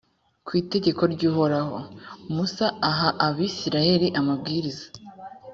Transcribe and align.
ku 0.45 0.51
itegeko 0.61 1.01
ry’uhoraho, 1.13 1.77
musa 2.33 2.65
aha 2.89 3.09
abayisraheli 3.25 4.07
amabwiriza 4.19 4.87